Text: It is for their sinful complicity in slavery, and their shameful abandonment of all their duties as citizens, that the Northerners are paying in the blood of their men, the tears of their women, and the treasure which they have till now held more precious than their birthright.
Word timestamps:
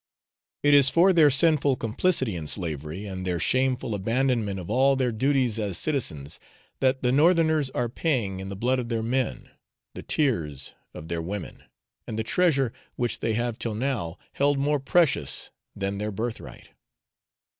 It 0.63 0.73
is 0.73 0.89
for 0.89 1.13
their 1.13 1.29
sinful 1.29 1.75
complicity 1.75 2.35
in 2.35 2.47
slavery, 2.47 3.05
and 3.05 3.23
their 3.23 3.39
shameful 3.39 3.93
abandonment 3.93 4.59
of 4.59 4.67
all 4.67 4.95
their 4.95 5.11
duties 5.11 5.59
as 5.59 5.77
citizens, 5.77 6.39
that 6.79 7.03
the 7.03 7.11
Northerners 7.11 7.69
are 7.69 7.87
paying 7.87 8.39
in 8.39 8.49
the 8.49 8.55
blood 8.55 8.79
of 8.79 8.87
their 8.89 9.03
men, 9.03 9.51
the 9.93 10.01
tears 10.01 10.73
of 10.95 11.07
their 11.07 11.21
women, 11.21 11.65
and 12.07 12.17
the 12.17 12.23
treasure 12.23 12.73
which 12.95 13.19
they 13.19 13.35
have 13.35 13.59
till 13.59 13.75
now 13.75 14.17
held 14.33 14.57
more 14.57 14.79
precious 14.79 15.51
than 15.75 15.99
their 15.99 16.11
birthright. 16.11 16.69